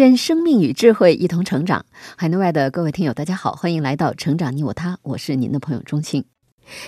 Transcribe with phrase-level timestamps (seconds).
[0.00, 1.84] 愿生命与智慧一同成长。
[2.16, 6.24] 海内外的各位听友，大家好，欢迎来到《成长你我他》，我是您的朋友钟庆。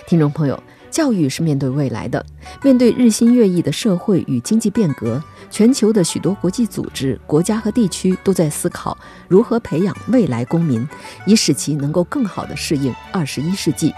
[0.07, 2.25] 听众朋友，教育是面对未来的，
[2.63, 10.83] 面对日新月异的社会与经济变革，全球的许多国际组织、国家和地区都在思考如何培养未来公民，
[11.27, 13.93] 以使其能够更好地适应二十一世纪。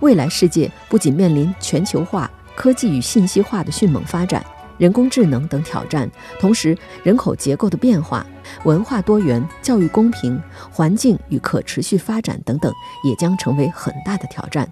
[0.00, 4.42] 未来世界不仅面临全球化、科技与信息化的迅猛发展。
[4.78, 8.26] 人工智能等挑战，同时人口结构的变化、
[8.64, 12.72] 文化多元、教育公平、环境与可持续发展等等，
[13.04, 14.68] 也将成为很大的挑战。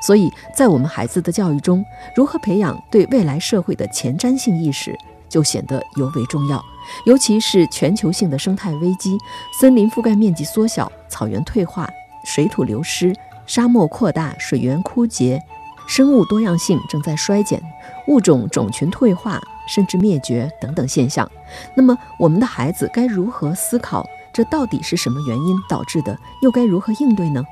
[0.00, 4.96] 所以在我们孩子的教育中，如何培养对未来社会的前瞻性意识，
[5.28, 6.62] 就显得尤为重要。
[7.06, 9.18] 尤其是全球性的生态危机，
[9.58, 11.88] 森林覆盖面积缩小，草原退化，
[12.24, 13.14] 水土流失，
[13.46, 15.42] 沙漠扩大，水源枯竭，
[15.86, 17.62] 生物多样性正在衰减。
[18.06, 21.30] 物种种群退化甚至灭绝等等现象，
[21.74, 24.06] 那么我们的孩子该如何思考？
[24.32, 26.18] 这到底是什么原因导致的？
[26.42, 27.42] 又该如何应对呢？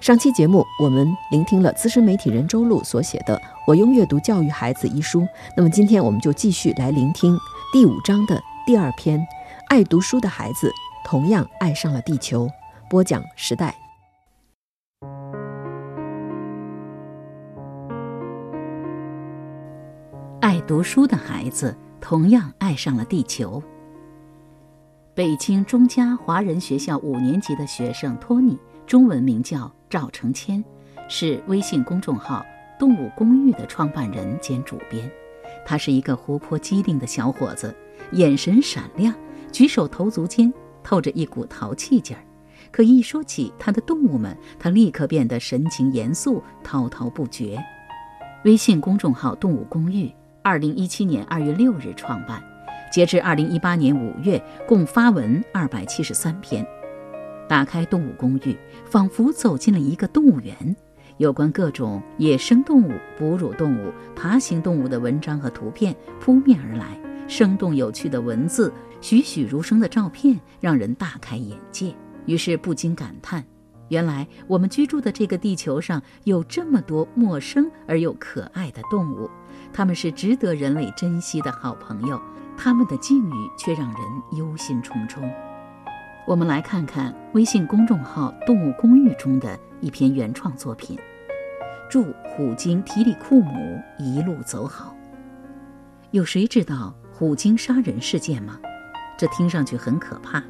[0.00, 5.26] 上期节目我们聆听了资深媒体人周璐所写的《我用阅读教育孩子》一书，
[5.56, 7.36] 那么今天我们就继续来聆听
[7.72, 9.26] 第五章的第二篇：
[9.68, 10.70] 爱读书的孩子
[11.04, 12.48] 同样爱上了地球。
[12.88, 13.83] 播讲时代。
[20.66, 23.62] 读书的孩子同样爱上了地球。
[25.14, 30.64] 北京中嘉华人学校五年级的学生托尼，中文名叫赵成谦，
[31.06, 32.42] 是微信公众号
[32.80, 35.08] “动物公寓”的创办人兼主编。
[35.66, 37.74] 他是一个活泼机灵的小伙子，
[38.12, 39.14] 眼神闪亮，
[39.52, 40.50] 举手投足间
[40.82, 42.22] 透着一股淘气劲儿。
[42.72, 47.62] 可一说起他的动物们，他立刻变得神情严肃，滔滔不绝。
[48.46, 50.10] 微信公众号“动物公寓”。
[50.44, 52.44] 二零一七年二月六日创办，
[52.92, 54.38] 截至二零一八年五月，
[54.68, 56.66] 共发文二百七十三篇。
[57.48, 60.54] 打开动物公寓，仿佛走进了一个动物园。
[61.16, 66.88] 有关各种野生动物、哺乳动物、爬行动物的文章和图片扑面而来，
[67.26, 71.94] 生动有趣的文字，栩栩如生的照片，让人大开眼界。
[72.26, 73.42] 于是不禁感叹：
[73.88, 79.30] 原来我们居住的这个地球上有这么多陌生而又可爱的动物。
[79.76, 82.20] 他们是值得人类珍惜的好朋友，
[82.56, 84.00] 他们的境遇却让人
[84.38, 85.28] 忧心忡忡。
[86.28, 90.96] 我们来看看微信公众号“动物公寓”中的一篇原创作品：
[91.90, 94.94] 祝虎鲸提里库姆一路走好。
[96.12, 98.60] 有谁知道虎鲸杀人事件吗？
[99.18, 100.40] 这听上去很可怕，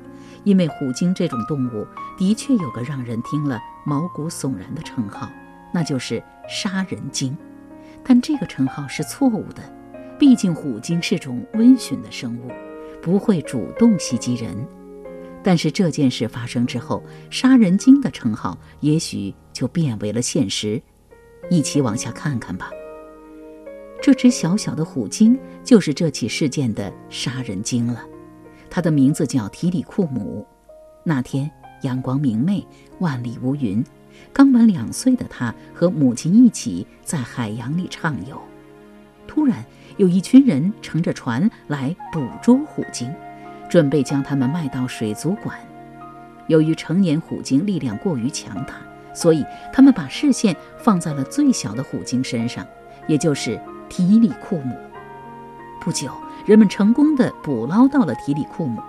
[0.44, 1.86] 因为虎鲸这种动物
[2.18, 5.30] 的确有个让人听了毛骨悚然的称号，
[5.72, 7.34] 那就是“杀人鲸”。
[8.04, 9.62] 但这个称号是错误的，
[10.19, 12.50] 毕竟虎鲸是种温驯的生物，
[13.00, 14.54] 不会主动袭击人。
[15.42, 20.81] 但是这件事发生之后，杀人鲸的称号也许就变为了现实。
[21.50, 22.70] 一起往下看看吧。
[24.00, 28.04] 这只小小的虎鲸就是这起事件的杀人鲸了，
[28.70, 30.47] 它的名字叫提里库姆。
[31.04, 31.50] 那天
[31.82, 32.66] 阳光明媚，
[32.98, 33.84] 万里无云。
[34.32, 38.41] 刚满两岁的他和母亲一起在海洋里畅游，
[39.26, 39.64] 突然
[39.97, 43.12] 有一群人乘着船来捕捉虎鲸，
[43.69, 45.56] 准备将它们卖到水族馆。
[46.48, 48.75] 由于成年虎鲸力量过于强大，
[49.14, 52.66] 所以他们把视线放在了最小的虎鲸身上，
[53.06, 53.58] 也就是
[53.88, 54.76] 提里库姆。
[55.81, 56.10] 不久，
[56.44, 58.82] 人们成功的捕捞到了提里库姆，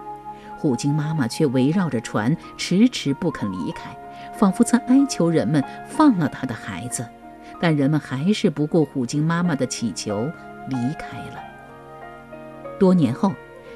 [0.57, 3.95] 虎鲸妈妈却围绕着船迟迟不肯离开。
[4.33, 7.05] 仿佛在哀求人们放了他的孩子，
[7.59, 10.29] 但人们还是不顾虎鲸妈妈的祈求
[10.67, 11.43] 离开了。
[12.77, 13.31] 多年后，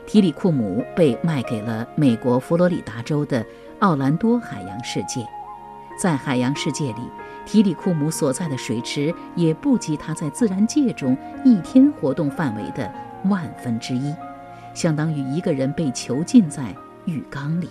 [0.06, 3.45] 提里库姆被卖给了美国佛罗里达州的
[3.80, 5.25] 奥兰多海洋世界。
[5.97, 7.01] 在海洋世界里，
[7.45, 12.91] 提里库姆所在的水池也不及他在自然界中一天活动范围的
[13.25, 14.13] 万分之一，
[14.74, 16.74] 相当于一个人被囚禁在
[17.06, 17.69] 浴缸里。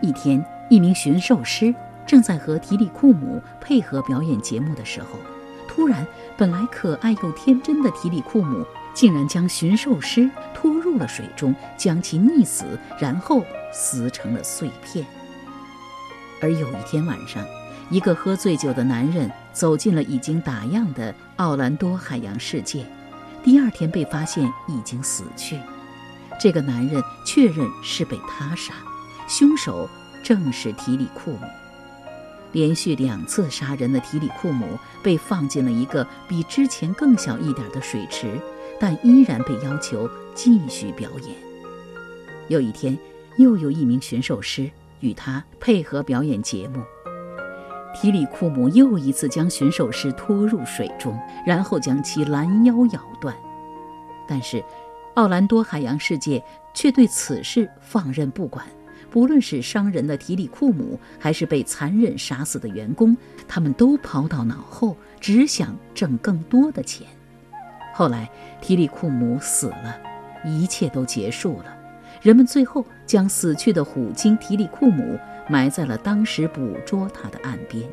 [0.00, 0.44] 一天。
[0.72, 1.74] 一名驯兽师
[2.06, 5.18] 正在和提里库姆配合表演节目的时候，
[5.68, 8.64] 突然，本来可爱又天真的提里库姆，
[8.94, 12.64] 竟然将驯兽师拖入了水中，将其溺死，
[12.98, 15.04] 然后撕成了碎片。
[16.40, 17.44] 而有一天晚上，
[17.90, 22.86] 一个喝醉酒的男人走进了已经打烊的奥兰多海洋世界，
[23.44, 25.58] 第二天被发现已经死去。
[26.40, 28.72] 这个男人确认是被他杀，
[29.28, 29.86] 凶手
[30.22, 31.46] 正是提里库姆。
[32.52, 38.38] 连续两次杀人的提里库姆被放进了一个比之前更小一点的水池，
[38.78, 41.34] 但依然被要求继续表演。
[42.48, 42.98] 有一天，
[43.38, 44.70] 又有一名驯兽师
[45.00, 46.82] 与他配合表演节目。
[47.94, 53.34] 提里库姆又一次将驯兽师拖入水中，然后将其拦腰咬断。
[54.28, 54.62] 但是，
[55.14, 56.42] 奥兰多海洋世界
[56.74, 58.66] 却对此事放任不管。
[59.12, 63.14] 不论是伤人的提里库姆，还是被残忍杀死的员工，
[63.46, 67.06] 他们都抛到脑后，只想挣更多的钱。
[67.92, 68.26] 后来，
[68.62, 70.00] 提里库姆死了，
[70.46, 71.66] 一切都结束了。
[72.22, 77.86] 人们最后将死去的虎鲸提里库姆埋在了当时捕捉他的岸边。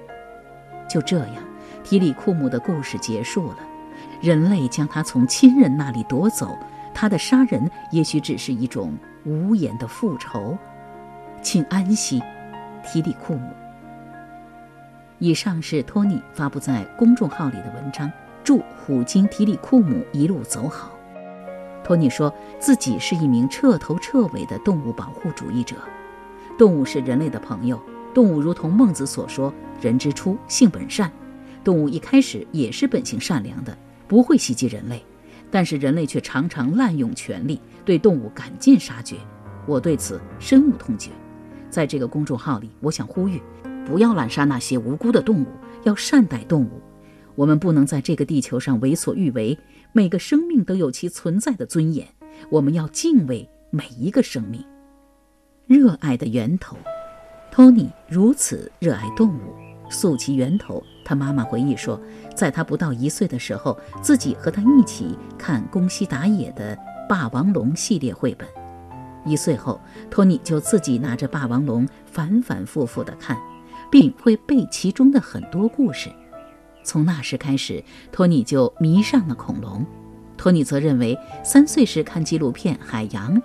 [0.89, 1.43] 就这样，
[1.83, 3.57] 提里库姆的故事结束了。
[4.21, 6.57] 人类将他从亲人那里夺走，
[6.93, 10.57] 他的杀人也许只是一种无言的复仇。
[11.41, 12.21] 请安息，
[12.83, 13.49] 提里库姆。
[15.17, 18.11] 以上是托尼发布在公众号里的文章，
[18.43, 20.91] 祝虎鲸提里库姆一路走好。
[21.83, 25.75] 托尼说自己是一名彻头彻尾的动物保护主义者，
[26.57, 27.81] 动物是人类的朋友，
[28.13, 31.11] 动物如同孟子所说“人之初，性本善”，
[31.63, 33.77] 动物一开始也是本性善良的，
[34.07, 35.03] 不会袭击人类，
[35.49, 39.17] 但是人类却常常滥用权力，对动物赶尽杀绝。
[39.65, 41.11] 我对此深恶痛绝。
[41.69, 43.41] 在这个公众号里，我想呼吁，
[43.85, 45.47] 不要滥杀那些无辜的动物，
[45.83, 46.81] 要善待动物。
[47.35, 49.57] 我们不能在这个地球上为所欲为，
[49.93, 52.05] 每个生命都有其存在的尊严。
[52.49, 54.63] 我们要敬畏每一个生命。
[55.67, 56.75] 热爱的源头，
[57.51, 59.53] 托尼如此热爱动物，
[59.89, 60.83] 溯其源头。
[61.05, 61.99] 他妈妈回忆说，
[62.35, 66.75] 在他不到一岁的时候，自己和他一起看宫西达也的
[67.07, 68.47] 《霸王龙》系列绘本。
[69.25, 69.79] 一岁后，
[70.09, 73.37] 托尼就自己拿着《霸王龙》反反复复地看，
[73.91, 76.09] 并会背其中的很多故事。
[76.83, 79.85] 从那时开始，托尼就迷上了恐龙。
[80.37, 83.35] 托尼则认为，三岁时看纪录片《海洋》，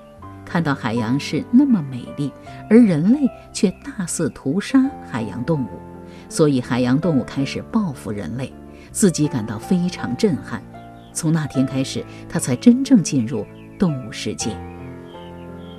[0.45, 2.31] 看到海洋是那么美丽，
[2.71, 5.69] 而人类却大肆屠杀海洋动物，
[6.29, 8.53] 所以海洋动物开始报复人类，
[8.93, 10.63] 自己感到非常震撼。
[11.13, 13.45] 从那天开始，他才真正进入
[13.79, 14.57] 动物世界。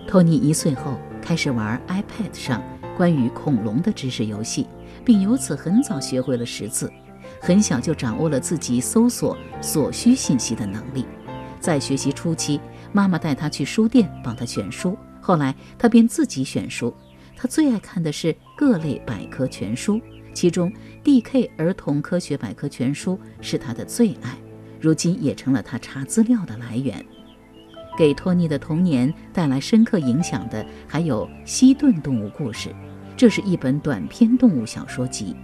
[0.07, 2.63] 托尼一岁后开始玩 iPad 上
[2.95, 4.67] 关于恐龙的知识游戏，
[5.03, 6.91] 并由此很早学会了识字。
[7.41, 11.05] 很小就掌握了自己搜索所需信息的能力。
[11.59, 12.61] 在学习初期，
[12.93, 16.93] 妈妈带他去书店帮他选书，后来他便自己选书。
[17.35, 19.99] 他最爱看的是各类百科全书，
[20.33, 20.71] 其中
[21.03, 24.37] DK 儿童科学百科全书是他的最爱，
[24.79, 27.03] 如今也成了他查资料的来源。
[27.97, 32.69] 给托尼的童年带来深刻影响的，还有《西顿动物故事》，
[33.15, 35.35] 这是一本短篇动物小说集，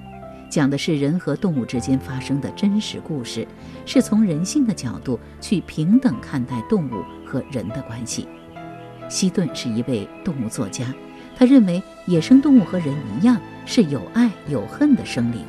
[0.50, 3.48] 讲的是人和动物之间发生的真实故事，
[3.86, 8.28] 是从人性的角度去平等看待动物和人的关系。
[9.08, 10.94] 西顿是一位动物作家，
[11.38, 15.46] 他认为野生动物和人一样是有爱有恨的生灵，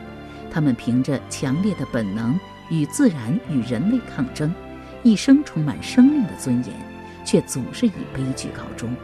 [0.50, 2.38] 他们凭着强烈的本能
[2.70, 4.54] 与自然与人类抗争，
[5.02, 6.91] 一生充满生命的尊严。
[7.24, 8.94] 却总是以悲剧告终。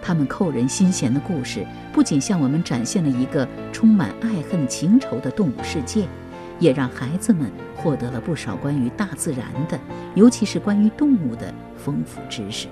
[0.00, 6.06] 他们扣人心弦的故事，不仅向我们展现了一个充满爱恨情仇的动物世界，
[6.58, 9.78] 也让孩子们获得了不少关于大自然的，
[10.14, 12.68] 尤其是关于动物的丰富知识。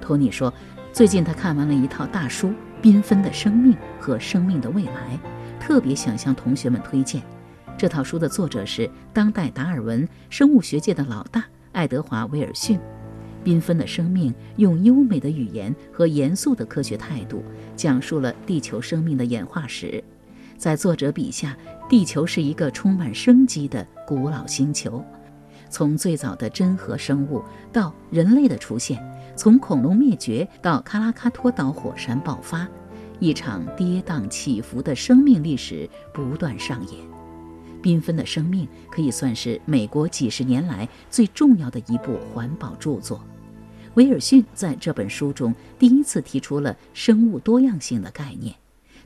[0.00, 0.52] 托尼说，
[0.92, 2.48] 最近他看完了一套大书
[2.82, 5.18] 《缤纷的生命和生命的未来》，
[5.60, 7.22] 特别想向同学们推荐。
[7.76, 12.80] 这套书的作者是当代达尔文生物学界的老大爱德华·威尔逊。
[13.46, 17.44] 缤纷的生命用优美的语言和严肃的科学态度
[17.76, 20.02] 讲述了地球生命的演化史。
[20.56, 21.56] 在作者笔下，
[21.88, 25.00] 地球是一个充满生机的古老星球。
[25.70, 27.40] 从最早的真核生物
[27.72, 29.00] 到人类的出现，
[29.36, 32.66] 从恐龙灭绝到喀拉喀托岛火山爆发，
[33.20, 37.00] 一场跌宕起伏的生命历史不断上演。
[37.80, 43.20] 缤纷的生命可以算是美国几十年来最重要的一部环保著作。
[43.96, 48.54] 威尔逊在这本书中第一次提出了生物多样性的概念，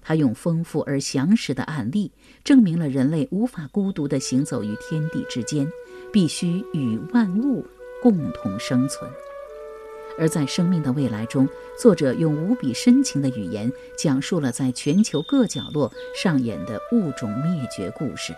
[0.02, 2.10] 他用丰富而详实的案例，
[2.42, 5.70] 证明了人类无法孤独地行走于天地之间，
[6.12, 7.64] 必须与万物
[8.02, 9.08] 共同生存。
[10.18, 18.34] 而在生命的未来中，作者用无比深情的语言，讲述了在全球各角落上演的物种灭绝故事，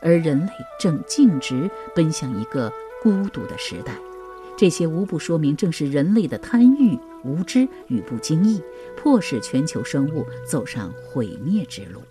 [0.00, 3.98] 而人类正径直奔向一个孤独的时代。
[4.58, 8.60] 这些无不说明，正是人类的贪欲、无知与不经意，
[8.96, 12.02] 迫使全球生物走上毁灭之路。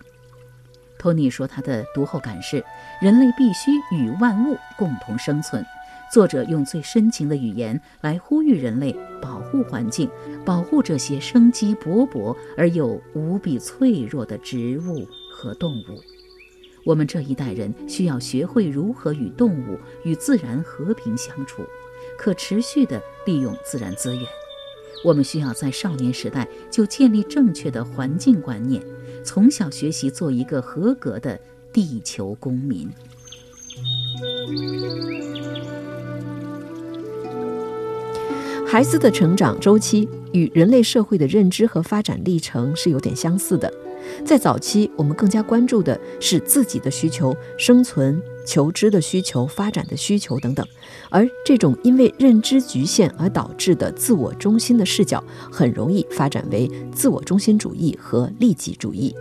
[0.96, 2.64] 托尼说，他的读后感是：
[3.02, 5.62] 人类必须与万物共同生存。
[6.10, 10.08] 作者用最深情的语言来呼吁人类保护环境，
[10.42, 16.02] 保护这些生机勃勃而又无比脆弱的植物和动物。
[16.86, 21.62] 我们这一代人需要学会如何与动物、与自然和平相处。
[22.18, 24.26] 可持续地利用自然资源，
[25.04, 28.82] 我们需要在少年时代就建立正确的环境观念，
[29.24, 31.38] 从小学习做一个合格的
[31.72, 32.90] 地球公民。
[38.66, 43.72] 孩子的成长周期与人类社会的认知和发展历程是有点相似的。
[44.24, 50.66] 在早期，我们更加关注的是自己的需求、生存、求知的需求、发展的需求等等，
[51.10, 59.14] 而这种因为认知局限而导致的自我中心的视角，很容易发展为自我中心主义和利己主义。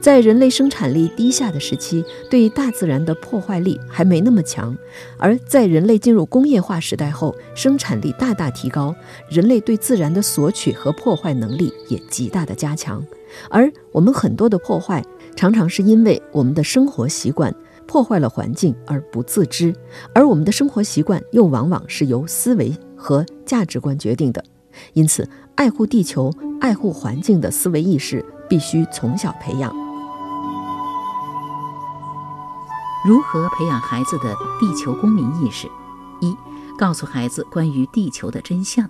[0.00, 4.74] 在人类生产力低下的时期，对大自然的破坏力还没那么强；
[5.18, 8.94] 而在人类进入工业化时代后，生产力大大提高，
[9.28, 13.04] 人类对自然的索取和破坏能力也极大的加强。
[13.50, 15.04] 而我们很多的破坏，
[15.34, 17.54] 常常是因为我们的生活习惯
[17.86, 19.74] 破坏了环境而不自知，
[20.14, 24.42] 而我们的生活习惯又往往是由思维和价值观决定的。
[24.92, 29.74] 因此，爱护地球、爱护环境的思维意识必须从小培养。
[33.06, 35.68] 如何培养孩子的地球公民意识？
[36.20, 36.36] 一、
[36.76, 38.88] 告诉孩子关于地球的真相。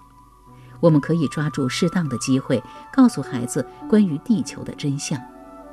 [0.80, 5.20] 我们可以抓住适当的机会，告诉孩子关于地球的真相。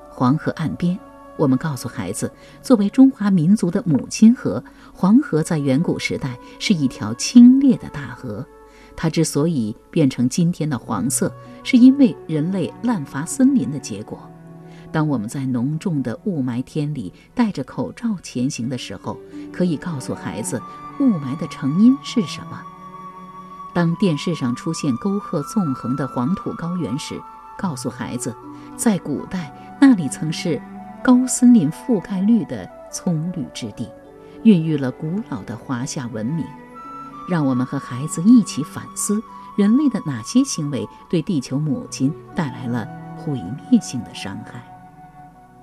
[0.09, 0.97] 黄河岸边，
[1.37, 4.63] 我们告诉孩子，作为中华民族的母亲河，
[4.93, 8.45] 黄河在远古时代是一条清冽的大河。
[8.95, 11.33] 它之所以变成今天的黄色，
[11.63, 14.19] 是因为人类滥伐森林的结果。
[14.91, 19.17] 当我们在浓重的雾霾天里戴着口罩前行的时候，
[19.51, 20.61] 可以告诉孩子，
[20.99, 22.61] 雾霾的成因是什么。
[23.73, 27.19] 当电视上出现沟壑纵横的黄土高原时，
[27.57, 28.35] 告诉孩子，
[28.77, 30.61] 在古代那里曾是
[31.03, 33.89] 高森林覆盖率的葱绿之地，
[34.43, 36.45] 孕育了古老的华夏文明。
[37.27, 39.21] 让我们和孩子一起反思，
[39.55, 42.87] 人类的哪些行为对地球母亲带来了
[43.17, 44.63] 毁灭性的伤害。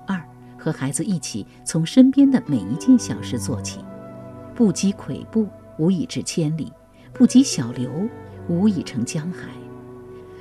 [0.07, 0.21] 二，
[0.57, 3.79] 和孩子一起从身边的每一件小事做起，
[4.55, 6.71] 不积跬步，无以至千里。
[7.13, 7.91] 不积小流，
[8.47, 9.49] 无以成江海。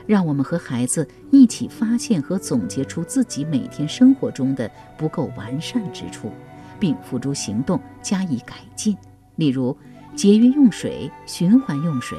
[0.07, 6.33] 让我们和孩子一起发现和总结出自己每天生活中的不够完善之处，
[6.79, 8.97] 并付诸行动加以改进。
[9.37, 9.77] 例如，
[10.17, 12.19] 节约用水、循环用水，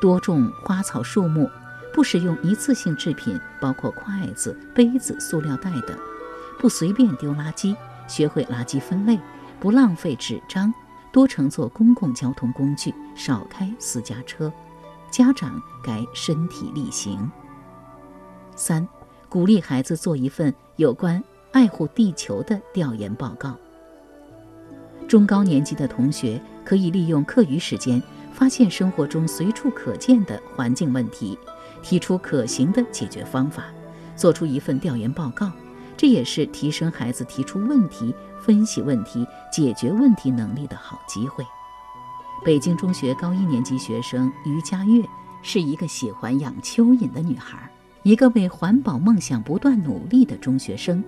[0.00, 1.50] 多种花草树木，
[1.92, 5.96] 不使用一次性制品，包括筷子、杯子、塑料袋等，
[6.58, 7.76] 不随便丢垃圾，
[8.08, 9.18] 学会垃圾分类，
[9.60, 10.72] 不浪费纸张。
[11.12, 14.52] 多乘坐公共交通工具，少开私家车。
[15.10, 17.30] 家长该身体力行。
[18.54, 18.86] 三、
[19.28, 23.56] 鼓励孩子做一份有关爱护地球的调研报告。
[25.08, 31.38] 中高年级的同学可以利用课余时间，发现生活中随处可见的环境问题，
[31.82, 33.64] 提出可行的解决方法，
[34.16, 35.50] 做出一份调研报告。
[35.96, 38.14] 这也是提升孩子提出问题。
[38.38, 41.44] 分析问题、解决问题能力的好机会。
[42.44, 45.02] 北京中学高一年级学生于佳悦
[45.42, 47.68] 是一个喜欢养蚯蚓的女孩，
[48.04, 51.02] 一个为环保梦想不断努力的中学生。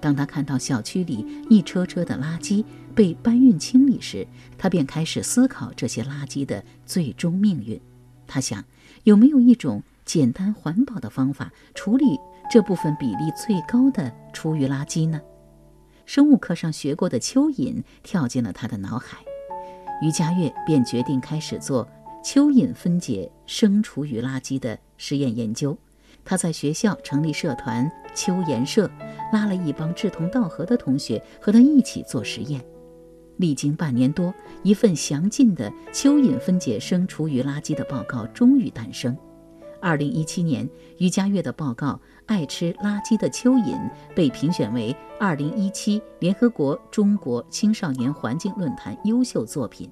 [0.00, 2.64] 当他看到小区里一车车的垃圾
[2.94, 4.26] 被搬运清理时，
[4.56, 7.80] 他便开始思考这些垃圾的最终命运。
[8.26, 8.64] 他想，
[9.04, 12.18] 有没有一种简单环保的方法处理
[12.50, 15.20] 这部分比例最高的厨余垃圾呢？
[16.06, 19.18] 生物课上学过的蚯蚓跳进了他的脑海，
[20.02, 21.88] 于佳悦便决定开始做
[22.24, 25.76] 蚯蚓分解生厨余垃圾的实验研究。
[26.24, 28.90] 他在学校成立社团“蚯蚓社”，
[29.32, 32.64] 拉了一帮志同道合的同学和他一起做实验。
[33.36, 39.16] 历经半年多，一份详尽的蚯蚓分解生厨余垃圾的报告终于诞生。
[39.80, 40.68] 二零一七年，
[40.98, 41.92] 于佳悦的报告
[42.26, 43.74] 《爱吃垃圾的蚯蚓》
[44.14, 49.90] 被评选为二零一七联合国中国青少年环境论坛优秀作品。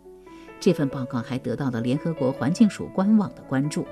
[0.60, 3.86] 这份报告还得到了联合国环境署官网的关注，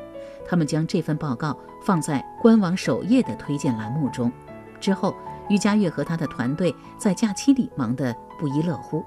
[0.46, 4.30] 他们将这份报告放在官网首页的推荐栏目中。
[4.78, 5.14] 之后，
[5.48, 9.04] 于佳悦和他的团队在假期里忙得不亦乐乎。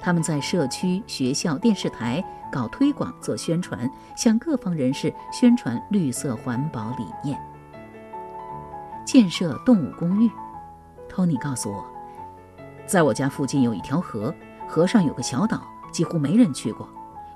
[0.00, 7.38] 他们在社区、学校、电视台搞推广、做宣传，向各方人士宣传绿色环保理念。
[9.06, 10.30] 建设动物公寓，
[11.08, 11.84] 托尼告诉我，
[12.86, 14.34] 在我家附近有一条河，
[14.68, 16.88] 河上有个小岛，几乎没人去过。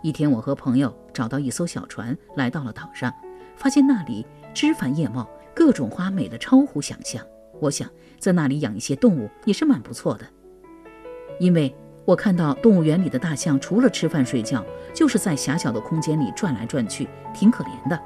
[0.03, 3.13] 一天，我和朋友找到一艘小船，来到了岛上，
[3.57, 7.25] 发现那里枝繁叶茂，各种花美得超乎想象。
[7.61, 7.89] 我想
[8.19, 10.27] 在那里养一些动物也是蛮不错的，
[11.39, 11.75] 因为。
[12.05, 18.01] 我看到动物园里的大象，除了吃饭睡觉，就是在狭小的空间里转来转去，挺可怜的。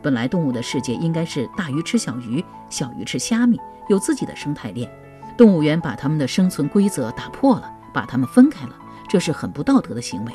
[0.00, 4.90] 本来动物的世界应该是大鱼吃小鱼，小鱼吃虾米，有自己的生态链。
[5.36, 8.74] 动物园把它们的生存规则打破了，把它们分开了，
[9.06, 10.32] 这是很不道德的行为。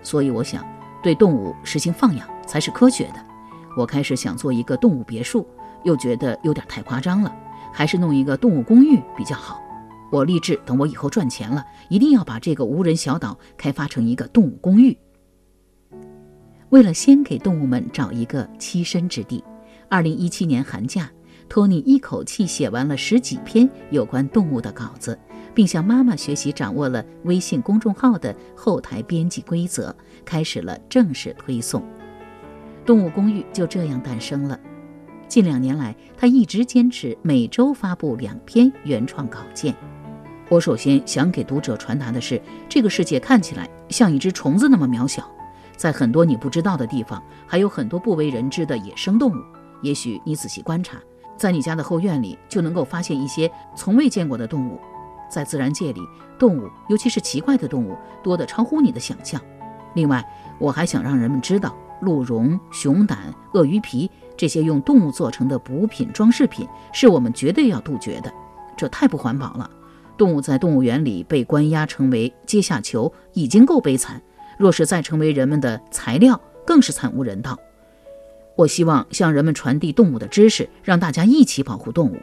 [0.00, 0.64] 所以我想，
[1.02, 3.26] 对动物实行放养才是科学的。
[3.76, 5.44] 我开始想做一个动物别墅，
[5.82, 7.36] 又觉得有点太夸张了，
[7.72, 9.60] 还是弄一个动物公寓比较好。
[10.12, 14.96] 我立志，等我以后赚钱了，一定要把这个无人小岛开发成一个动物公寓。
[16.70, 19.42] 为了先给动物们找一个栖身之地，
[19.88, 21.10] 二零一七年寒假，
[21.48, 25.18] 托尼一口气写完了十几篇有关动物的稿子，
[25.54, 31.82] 并向妈妈学习掌握了微信公众号的后台编辑规则，开始了正式推送。
[32.84, 34.58] 动物公寓就这样诞生了。
[35.30, 39.72] 近两年来，他一直坚持每周发布两篇原创稿件。
[40.48, 45.22] 我首先想给读者传达的是，这个世界看起来像一只虫子那么渺小，
[45.76, 49.40] 在很多你不知道的地方，还有很多不为人知的野生动物。
[49.82, 50.98] 也许你仔细观察，
[51.36, 54.80] 在你家的后院里就能够发现一些从未见过的动物。
[55.30, 56.00] 在自然界里，
[56.40, 59.40] 动物，尤其是奇怪的动物，多得超乎你的想象。
[59.94, 68.32] 另外，我还想让人们知道，鹿茸、熊胆、鳄鱼皮这些用动物做成的补品装饰品，是我们绝对要杜绝的。
[68.74, 69.70] 这太不环保了。
[70.16, 74.18] 动物在动物园里被关押成为阶下囚，已经够悲惨。
[74.58, 77.58] 若是再成为人们的材料，更是惨无人道。
[78.56, 82.16] 我希望向人们传递动物的知识，让大家一起保护动物。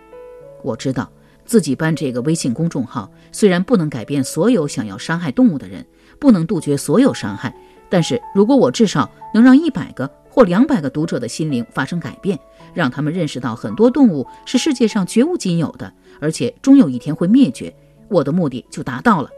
[0.63, 1.12] 我知道
[1.45, 5.86] 自己办这个微信公众号，虽然不能改变所有想要伤害动物的人，
[6.17, 7.56] 不能杜绝所有伤害，
[7.91, 12.38] 但是如果我至少能让一百个或两百个读者的心灵发生改变，
[12.71, 17.76] 让他们认识到很多动物是世界上绝无仅有的，而且终有一天会灭绝。
[18.08, 19.32] 我的目的就达到了。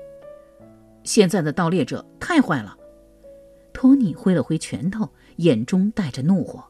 [1.05, 2.75] 现在的盗猎者太坏了，
[3.71, 5.07] 托尼挥了挥拳头，
[5.38, 6.62] 眼中带着怒火。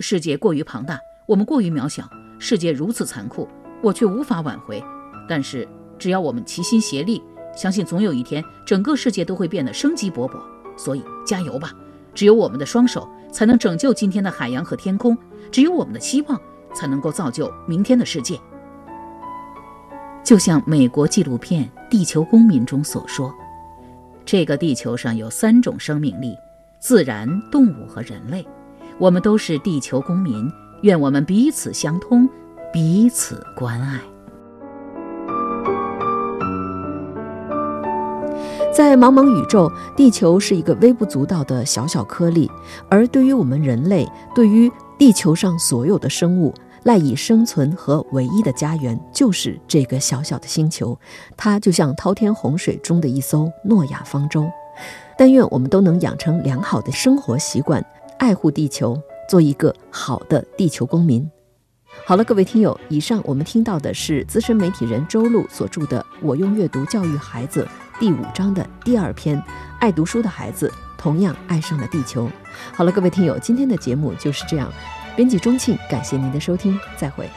[0.00, 2.10] 世界过于庞大，我们过于渺小。
[2.40, 3.46] 世界如此残酷，
[3.80, 4.82] 我却无法挽回。
[5.28, 5.68] 但是
[6.00, 7.22] 只要我们齐心协力，
[7.54, 10.36] 相信总有一天，整个世界都会变得生机勃勃。
[10.76, 11.72] 所以加油吧！
[12.12, 15.16] 只有我们的双手才能拯救今天的海洋和天空，
[15.50, 16.40] 只有我们的希望
[16.74, 18.38] 才能够造就明天的世界。
[20.22, 23.34] 就像美国纪录片《地球公民》中所说，
[24.24, 26.36] 这个地球上有三种生命力：
[26.78, 28.46] 自然、动物和人类。
[28.98, 30.50] 我们都是地球公民，
[30.82, 32.28] 愿我们彼此相通，
[32.72, 33.98] 彼此关爱。
[38.72, 42.48] 在茫茫宇宙，地球是一个微不足道的小小颗粒，
[42.88, 46.54] 而对于我们人类，对于地球上所有的生物。
[46.84, 50.98] 赖以生存和唯一的家园就是这个小小的星球，
[51.36, 54.48] 它就像滔天洪水中的一艘诺亚方舟。
[55.18, 57.84] 但愿我们都能养成良好的生活习惯，
[58.18, 61.28] 爱护地球，做一个好的地球公民。
[62.06, 67.62] 好了，各位听友，以上我们听到的是资深媒体人周璐所著的《我用阅读教育孩子》
[68.00, 69.36] 第五章的第二篇
[69.78, 72.26] 《爱读书的孩子同样爱上了地球》。
[72.74, 74.72] 好了，各位听友，今天的节目就是这样。
[75.14, 77.28] 编辑钟庆，感谢您的收听，再会。